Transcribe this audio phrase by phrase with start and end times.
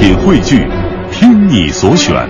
[0.00, 0.66] 品汇聚，
[1.12, 2.26] 听你所选，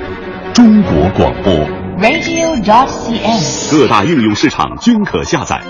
[0.52, 1.54] 中国广播。
[2.00, 3.70] radio.dot.cn，。
[3.70, 5.62] 各大应用市场均可下载。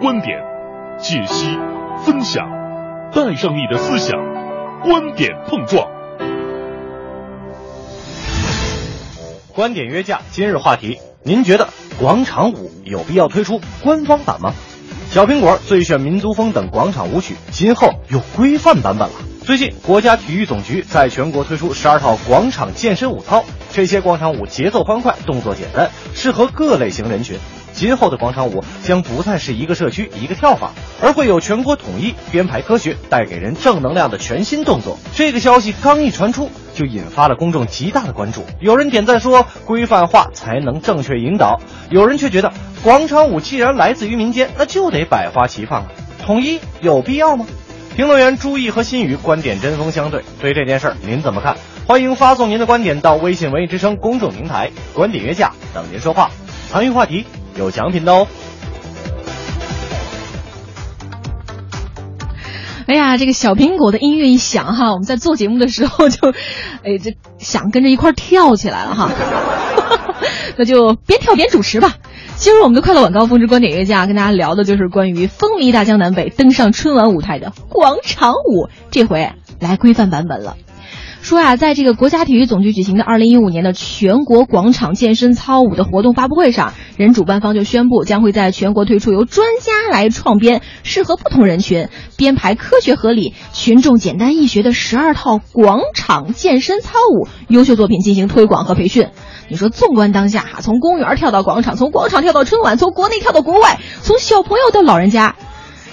[0.00, 0.40] 观点、
[0.98, 1.56] 解析、
[2.04, 2.44] 分享，
[3.14, 4.18] 带上你的思想，
[4.82, 5.86] 观点碰撞。
[9.54, 11.68] 观点约架，今日话题：您觉得
[12.00, 14.52] 广场舞有必要推出官方版吗？
[15.10, 19.14] 小苹果、最炫民族风等广场舞曲今后有规范版本了。
[19.44, 27.36] 最近，国家体育总局在全国推出十二套广场健身舞操，这些广场舞节奏欢快，动作简单，适合各类型人群。
[27.72, 30.70] 今后的广场舞将不再是一个社区一个跳法，
[31.02, 34.96] 而会有全国统一、编排科学、带给人正能量的全新动作。
[35.12, 38.44] 这个消息刚一传出，就引发了公众极大的关注。
[38.60, 42.52] 有人点赞说，规范化才能正确引导；有人却觉得，
[42.84, 45.88] 广场舞既然来自于民间，那就得百花齐放啊，
[46.24, 47.44] 统一有必要吗？
[47.94, 51.56] 评论员朱毅和新宇观点针锋相对，对这件事儿您怎么看？
[51.86, 56.30] 欢迎发送您的观点到微信文艺之声公众平台“观点约架”等您说话。
[56.70, 58.26] 参与话题有奖品的哦。
[62.86, 66.30] 哎呀，这个小苹果的音乐一响哈，我们在做节目的时候就，
[66.82, 69.10] 哎，这想跟着一块跳起来了哈。
[70.56, 71.94] 那就边跳边主持吧。
[72.36, 80.56] 今儿我们的快乐晚高峰之观点约架，跟大家聊的就是关于风靡大江南北、登上春晚舞台的广场舞，这回来规范版本了。
[81.22, 99.06] 说啊，在这个国家体育总局举行的二零一五年的全国广场健身操舞的活动发布会上，人主办方就宣布将会在全国推出由专家来创编、适合不同人群、编排科学合理、群众简单易学的十二套广场健身操舞优秀作品进行推广和培训。
[99.48, 105.36] 你说，纵观当下哈，从公园跳到广场，从广场跳到春晚，从国内跳到国外，从小朋友到老人家，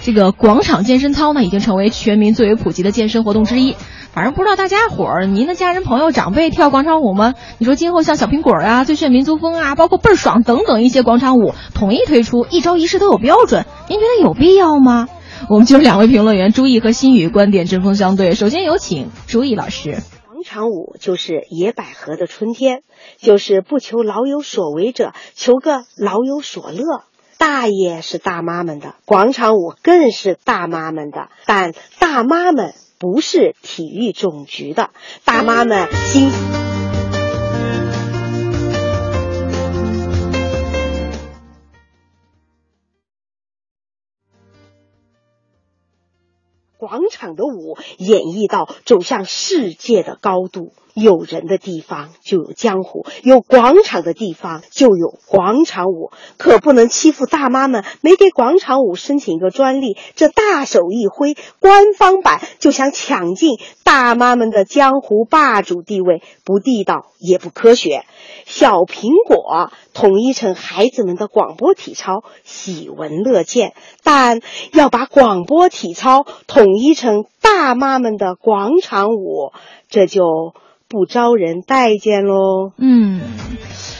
[0.01, 3.75] 这个广场健身操呢，已经成为全民最为普及的健身活动之一。
[4.11, 7.35] 反正不知道大家伙儿，您的家人、朋友、长辈跳广场舞吗？
[7.59, 15.07] 你说今后像小苹果啊、最炫民族风啊，包括倍儿爽等等一些广场舞统一推出，一招一式都有标准，您觉得有必要吗？
[15.47, 18.33] 我们就是两位评论员朱毅和新宇观点针锋相对。
[18.33, 19.99] 首先有请朱毅老师。
[20.25, 22.81] 广场舞就是野百合的春天，
[23.19, 27.03] 就是不求老有所为者，求个老有所乐。
[27.39, 34.91] 大爷是大妈们的，广场舞更是大妈们的，但大妈们不是体育总局的，
[35.23, 36.68] 大妈们心。
[46.89, 50.73] 广场的舞演绎到走向世界的高度。
[50.95, 57.85] 有人的地方就有江湖，有广场的地方就有广场舞，可不能欺负大妈们。
[58.01, 68.03] 没给广场舞申请一个专利，这大手一挥，官方版就想抢尽大妈们的江湖霸主地位，不地道也不科学。
[68.45, 73.73] 小苹果统一成孩子们的广播体操，喜闻乐见，
[74.03, 74.41] 但
[74.73, 79.51] 要把广播体操统一成大妈们的广场舞，
[79.87, 80.23] 这就。
[80.91, 82.71] 不招人待见喽。
[82.79, 83.21] 嗯，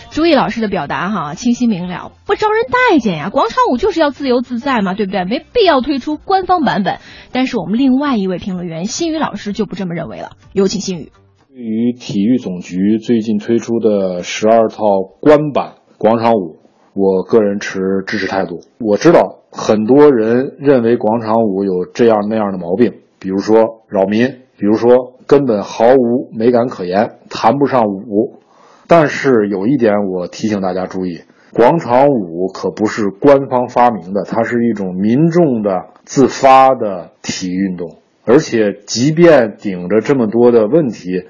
[0.10, 3.30] 朱毅老师的表达哈清晰明了，不招人待见呀。
[3.30, 5.24] 广场舞就是要自由自在嘛，对不对？
[5.24, 6.98] 没必要推出官方版本。
[7.32, 10.32] 但是我们另外一位评论员新宇老师就不这么认为了。
[10.52, 11.12] 有请新宇。
[11.48, 14.84] 对于体育总局最近推出的十二套
[15.20, 16.58] 官版广场舞，
[16.96, 18.62] 我个人持支持态度。
[18.80, 24.28] 我知道很多人认为广场舞有这样那样的毛病，比如说扰民，
[24.58, 25.16] 比如说。
[25.30, 28.40] 根本毫无美感可言，谈不上舞。
[28.88, 31.22] 但是有一点，我提醒大家注意：
[31.54, 37.98] 广场舞可不是官方发明的，它是一种民众的自发的体育运动。
[38.26, 41.26] 而且，即便顶着这么多的问题，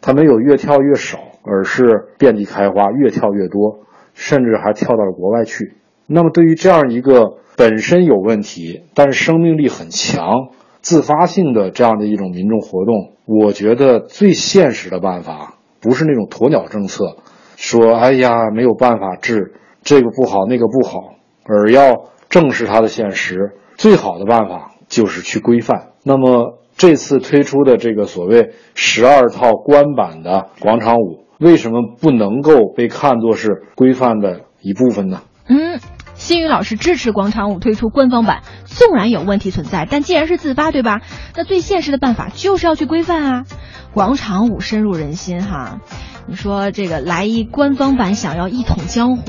[0.00, 5.74] 它没有越跳越少，而是遍地开花，越跳越多，甚至还跳到了国外去。
[6.06, 10.48] 那么，对于这样一个本身有问题，但是生命力很强。
[10.80, 17.16] 自发性的这样的一种民众活动，我觉得最现实的办法不是那种鸵鸟政策，
[17.56, 21.14] 说哎呀没有办法治这个不好那个不好，
[21.44, 23.52] 而要正视它的现实。
[23.78, 25.92] 最好的办法就是去规范。
[26.04, 35.22] 那么这次推出的这个所谓十二套官版的广场舞，为什么不能够被看作是规范的一部分呢？
[35.48, 35.80] 嗯。
[36.24, 41.02] 新宇老师支持广场舞推出官方版，纵然有问题存在，但既然是自发，对吧？
[41.36, 43.44] 那最现实的办法就是要去规范啊！
[43.92, 45.80] 广场舞深入人心哈，
[46.26, 49.24] 你说这个来一官方版，想要一统江湖，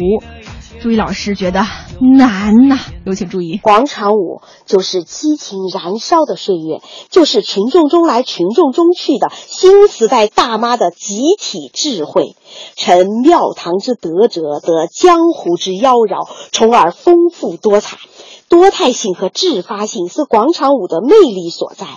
[0.86, 1.62] 朱毅老师觉得
[2.16, 2.78] 难呐、
[3.08, 3.58] 有请注意。
[3.58, 6.80] 广场舞就是激情燃烧的岁月，
[7.10, 12.36] 就是群众中来群众中去的新时代大妈的集体智慧。
[12.76, 17.98] 承庙堂之德者，得江湖之妖娆，从而丰富多彩。
[18.48, 21.88] 多态性和自发性是广场舞的魅力所在。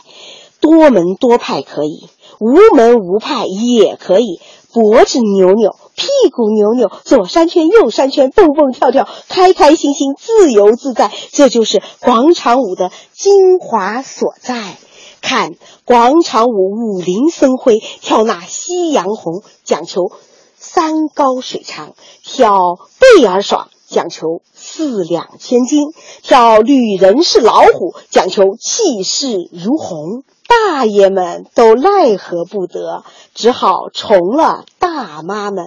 [0.62, 2.08] 多门多派可以，
[2.40, 4.40] 无门无派也可以。
[4.72, 14.76] 脖子扭扭，屁股扭扭，左三圈右三圈，蹦蹦跳跳，开开心心，自由自在，这就是广场舞的精华所在。
[15.20, 15.54] 看
[15.84, 20.12] 广场舞舞林生辉，跳那夕阳红，讲求
[20.58, 25.88] 山高水长；跳贝儿爽，讲求四两千斤；
[26.22, 30.22] 跳女人是老虎，讲求气势如虹。
[30.48, 33.04] 大爷们都奈何不得，
[33.34, 35.66] 只好从了大妈们。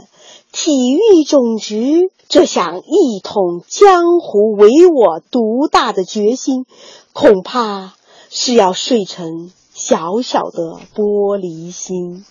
[0.51, 6.65] 体育总局这想一统江湖、唯我独大的决心，
[7.13, 7.93] 恐怕
[8.29, 12.25] 是要碎成小小的玻璃心。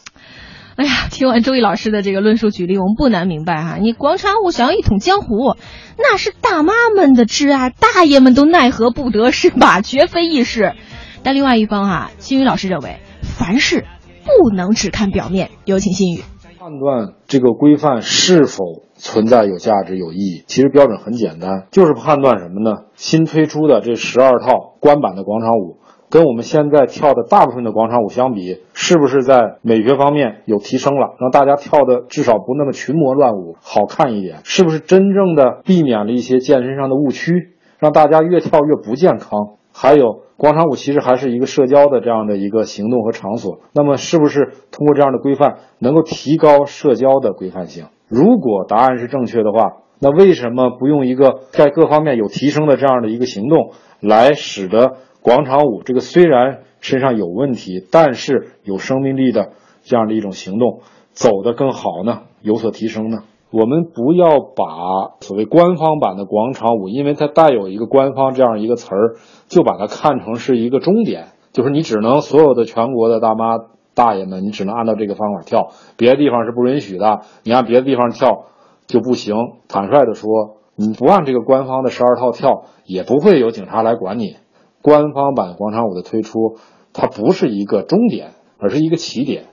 [0.77, 5.55] 哎呀，听完周毅老师的这个论述举例，我们不难明白哈，你广场舞想要一统江湖，
[5.97, 9.83] 那是大妈们的挚爱，大爷们都奈何不得，是吧？
[9.83, 10.75] 绝非易事。
[11.23, 13.85] 但另外一方哈，新宇老师认为，凡事
[14.25, 15.51] 不能只看表面。
[15.65, 16.21] 有请新宇。
[16.59, 18.65] 判断这个规范是否
[18.95, 22.85] 存在有价值、有意义，其实标准很简单，就是判断什么呢？
[22.97, 25.79] 新推出的这十二套官版的广场舞，
[26.11, 34.41] 跟我们现在跳的大部分的广场舞相比，是不是在美学方面有提升了，让大家跳的至少不那么群魔乱舞，好看一点？
[34.45, 39.57] 是不是真正的避免了一些健身上的误区，让大家越跳越不健康？
[39.73, 40.25] 还有。
[40.41, 47.89] 广场舞其实还是一个社交的这样的一个行动和场所，那么是不是通过这样的规范能够提高社交的规范性？
[48.09, 59.51] 如果答案是正确的话，那为什么不用一个在各方面有提升的这样的一个行动，来使得广场舞这个虽然身上有问题，但是有生命力的
[59.83, 62.23] 这样的一种行动走得更好呢？
[62.41, 63.25] 有所提升呢？
[63.51, 69.17] 我们不要把所谓官方版的广场舞，因为它带有一个官方这样一个词儿，
[69.49, 73.59] 就把它看成是一个终点，就是你只能所有的全国的大妈
[73.93, 78.45] 大爷们，你只能按照这个方法跳，别的地方是不允许的，你按别的地方跳
[78.87, 79.35] 就不行。
[79.69, 80.31] 坦率的说，
[80.77, 84.37] 你不按这个官方的十二套跳，也不会有警察来管你。
[84.81, 86.57] 官方版广场舞的推出，
[86.93, 89.47] 它不是一个终点，而是一个起点。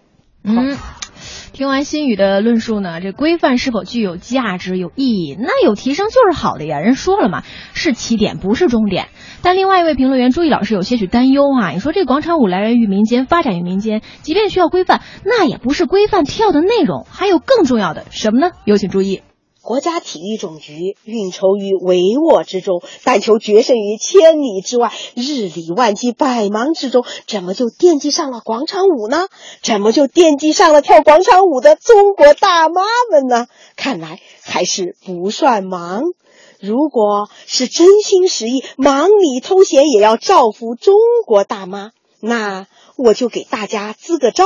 [0.44, 0.78] 嗯。
[1.54, 5.36] 听完新宇的论述呢，这规范是否具有价值、有意义？
[5.40, 6.80] 那有提升就是好的呀。
[6.80, 9.08] 人说了嘛，是起点，不是终点。
[9.42, 11.72] 但另外一位评论员朱毅老师有些许担忧啊。
[11.72, 18.52] 你说这广场舞来源于民间，发展于民间，即便需要规范，那也不是规范跳的内容，还有更重要的什么呢？
[18.64, 19.22] 有请注意。
[19.68, 29.28] 国家体育总局运筹于帷幄之中，但求决胜于千里之外，日理万机，百忙之中，怎么就惦记上了广场舞呢？
[29.62, 32.82] 怎么就惦记上了跳广场舞的中国大妈
[33.12, 33.48] 们呢？
[33.76, 36.04] 看来还是不算忙。
[36.62, 41.92] 如果是真心实意、忙里偷闲也要造福中国大妈，
[42.22, 44.46] 那我就给大家支个招。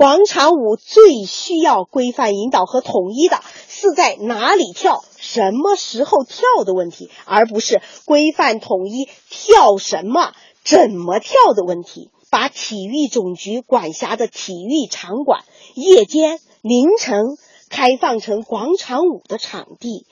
[0.00, 3.38] 广场舞最需要规范引导和统一的
[3.68, 10.32] 是在哪里跳、什么时候跳的问题，而不是规范统一跳什么、
[10.64, 12.08] 怎么跳的问题。
[12.30, 15.42] 把体育总局管辖的体育场馆
[15.74, 17.36] 夜间、凌晨
[17.68, 20.06] 开放成广场舞的场地，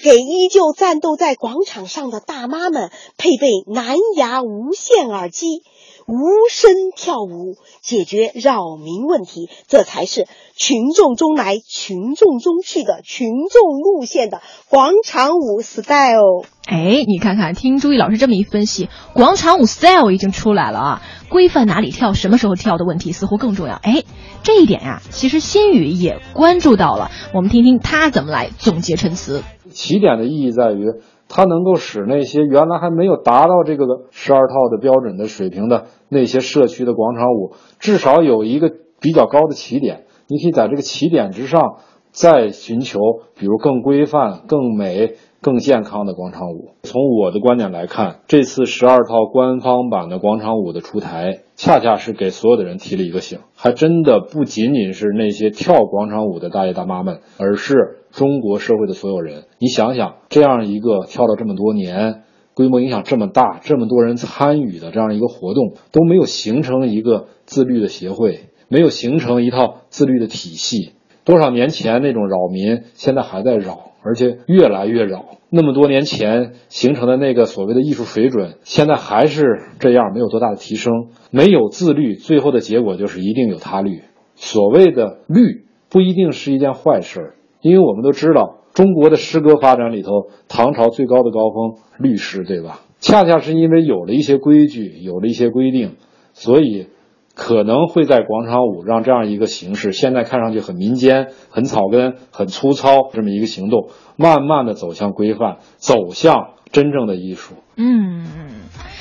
[0.00, 5.62] 给依旧战斗在广场上的大妈们配备蓝牙无线耳机。
[6.06, 16.44] 无声跳舞解决扰民问题，这才是群众中来、群众中去的群众路线的广场舞 style。
[16.66, 21.02] 哎，你看看，听朱毅老师这么一分析，广场舞 style 已经出来了啊！
[21.30, 23.74] 规范哪里跳、什么时候跳的问题似乎更重要。
[23.74, 24.04] 哎，
[24.42, 27.10] 这一点呀，其实新宇也关注到了。
[27.34, 29.42] 我们听听他怎么来总结陈词。
[29.72, 30.92] 起点的意义在于。
[31.36, 40.04] 它能够使那些原来还没有达到这个十二套的标准的水平的那些社区的广场舞，至少有一个比较高的起点。
[40.28, 41.78] 你可以在这个起点之上，
[42.12, 43.00] 再寻求
[43.36, 45.16] 比如更规范、更美。
[45.44, 46.70] 更健康的广场舞。
[46.84, 59.44] 从我的观点来看，这次十二套官方版的广场舞的出台，恰恰是给所有的人提了一个醒，还真的不仅仅是那些跳广场舞的大爷大妈们，而是中国社会的所有人。
[59.58, 62.22] 你想想，这样一个跳了这么多年、
[62.54, 70.92] 规模影响这么大、这么多人参与的这样一个活动，都没有形成一个自律的协会，没有形成一套自律的体系。
[71.26, 75.24] 多少年前那种扰民，现在还在扰，而且越来越老。
[75.50, 81.08] 那么多年前形成的那个所谓的艺术水准，现在还是这样，没有多大的提升。
[81.30, 84.02] 没有自律，最后的结果就是一定有他律。
[84.34, 90.10] 所谓的律，不一定是一件坏事，因为我们都知道，中国的诗歌发展里头，
[90.48, 92.80] 唐朝最高的高峰律诗，对吧？
[93.00, 95.96] 恰恰是因为有了一些规矩，有了一些规定，
[96.32, 96.88] 所以。
[97.34, 107.54] 可能会在广场舞让这样一个形式，现在看上去很民间、很草根、很粗糙这么一个行动，慢慢的走向规范，走向真正的艺术。
[107.76, 108.46] 嗯嗯，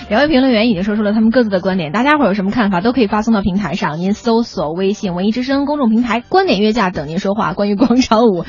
[0.09, 7.53] 两位评论员已经说出了他们各自的观点，大家伙有什么看法都可以发送到平台上，您搜索微信“文艺之声”公众平台“观点约架”等您说话。
[7.53, 8.45] 关于广场舞。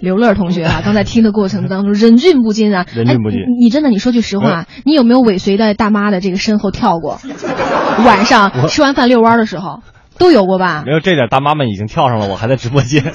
[0.00, 3.38] 刘乐同学啊，刚才听的过程当中忍俊不禁啊，忍俊不禁。
[3.58, 7.20] 你真的，你说句实话，你有没有尾随在大妈的这个身后跳过？
[8.04, 9.80] 晚上吃完饭遛弯的时候，
[10.18, 10.82] 都有过吧？
[10.84, 13.02] 没有这点，大妈们已经跳上了，我还在直播间。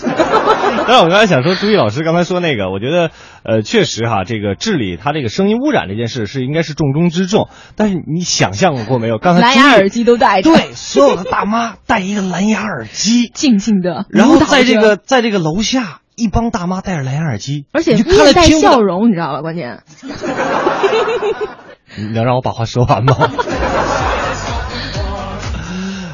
[0.89, 3.11] 但是我刚才想说，朱毅老师刚才说那个，我觉得
[3.43, 7.47] 呃，确实哈，这个治理他这个声音污染这件事是应该是重中之重。
[7.75, 9.19] 但是你想象过没有？
[9.19, 15.99] 刚才蓝牙耳机都戴着，对，所有的大妈戴一个蓝牙耳机， 静静的，然后在这个在这个楼下。
[16.15, 19.41] 一帮大妈戴着蓝牙耳机，而且面带笑容，你知道吧？
[19.41, 19.83] 关键，
[21.95, 23.15] 你能让我把话说完吗？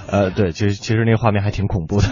[0.08, 2.08] 呃，对，其实其实那画面还挺恐怖的。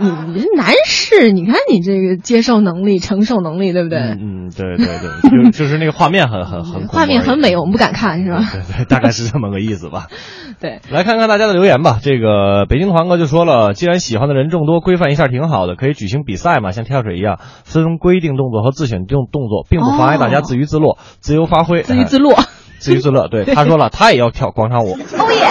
[0.00, 3.98] 你你是男士，你看你这个接受能力、承受能力，对不对？
[3.98, 8.44] 嗯，对对对，就就是那个画面很很很，画面很美，我们不敢看，是吧？
[8.52, 10.08] 对对，大概是这么个意思吧。
[10.60, 11.98] 对，来看看大家的留言吧。
[12.00, 22.36] 这个北京团哥就说了，既然喜欢的人众多，规范一下挺好的，可以举行比赛嘛，像跳水一样，分规定动作和自选动动作，并不妨碍大家自娱自乐、自由发挥、自娱自乐、
[22.78, 23.28] 自娱自乐。
[23.28, 24.92] 对，他说了，他也要跳广场舞。
[24.92, 25.46] 哦耶，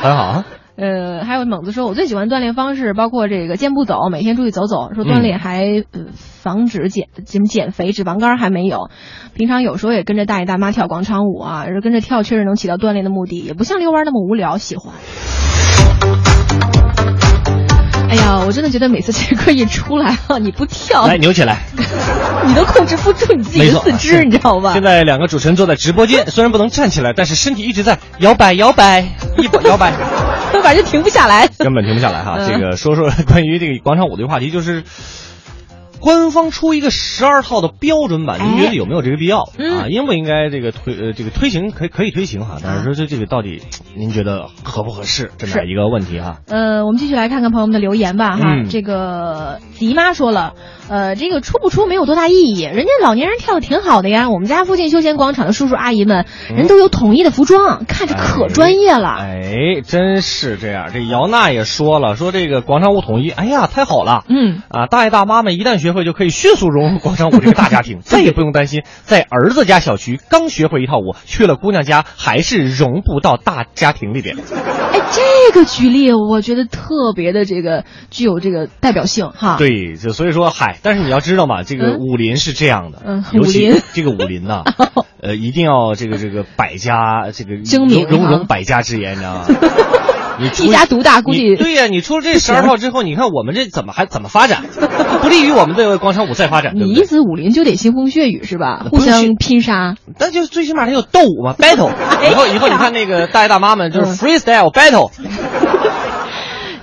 [0.00, 0.44] 很好啊。
[0.76, 5.62] 呃，还有猛子说，我最喜欢锻炼方式，包括这个健步走，每天出去走走，说锻炼还
[5.92, 8.90] 呃防止减减减肥，脂肪肝还没有。
[9.34, 14.92] 平常有时候也跟着大爷大妈跳广场舞啊，跟着跳确实能起到锻炼的目的，也不像遛弯那么无聊，喜欢。
[18.10, 21.62] 哎呀，我真的觉得每次这歌一出来啊，你不跳，来扭起来，
[22.46, 24.72] 你都控制不住你自己的四肢，你知道吧？
[24.72, 29.02] 现在两个主持人坐在直播间，虽然不能站起来，但是身体一直在摇摆摇摆，
[29.38, 29.92] 一摇摆。
[30.62, 32.38] 反正停不下来， 根本停不下来哈。
[32.46, 34.84] 这个说说关于这个广场舞的话题，就是
[36.00, 39.88] 官方出一个十二套的标准版，您觉得有没有这个必要啊？
[39.88, 41.70] 应不应该这个推呃这个推行？
[41.70, 43.62] 可以可以推行哈，但是说这这个到底
[43.96, 45.30] 您觉得合不合适？
[45.38, 46.40] 这么一个问题哈。
[46.46, 48.64] 呃，我们继续来看看朋友们的留言吧哈。
[48.68, 50.52] 这个迪妈说了。
[50.88, 54.28] 呃，这个出不出没有多大意义，人家老年人跳的挺好的呀。
[54.28, 59.16] 我们家附近休闲广场的叔叔阿姨们，人都有统一的服装，看着可专业了。
[59.18, 60.90] 哎，真是这样。
[60.92, 64.24] 这姚娜也说了，说这个广场舞统一，哎呀，太好了。
[64.28, 74.36] 嗯，啊，大爷大妈们一旦学会，就可以迅速融入广场舞这个大家庭， 再也不用担心在儿子家小区刚学会一套舞，去了姑娘家还是融不到大家庭里边。
[74.36, 75.22] 哎，这
[75.52, 79.56] 个举例我觉得特别的这个具有这个代表性哈。
[79.58, 80.78] 对，就所以说嗨。
[80.82, 84.64] 但是你要知道嘛，这个武林是这样的，嗯，尤其这个武林呐，
[85.20, 89.46] 呃，一定要这个这个百家这个精明，融融百家之言，你知道吗？
[90.38, 91.86] 你一家独大，估计对呀。
[91.86, 94.64] 你出了这十二套之后，你看我们这怎么还怎么发展？
[95.22, 96.72] 不利于我们的广场舞再发展。
[96.74, 98.86] 你一子武林就得腥风血雨是吧？
[98.90, 99.96] 互相拼杀？
[100.18, 101.90] 那就最起码得有斗舞嘛，battle。
[102.30, 105.10] 以后以后你看那个大爷大妈们就是 freestyle battle。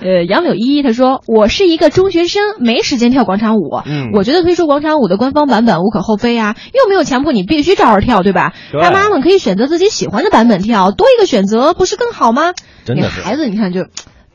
[0.02, 3.70] 呃，杨柳依依他说：“我是一个中学生，没时间跳广场舞。
[3.86, 8.54] 嗯，我觉得推出广场舞的官方版本无可厚非啊，又没有强迫你必须照着跳，对吧？
[8.82, 12.54] 大妈们可以选择自己喜欢的版本跳，多一个选择不是更好吗？
[12.84, 13.86] 真的孩子，你看就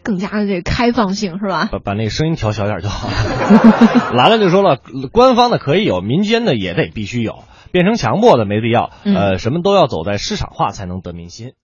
[0.05, 1.69] 更加的这个开放性是吧？
[1.73, 4.13] 把把那个声音调小点就好了。
[4.15, 4.79] 兰兰就说了，
[5.11, 7.41] 官方的可以有，民间的也得必须有，
[7.73, 8.91] 变成强迫的没必要。
[9.05, 11.51] 呃，什么都要走在市场化才能得民心。”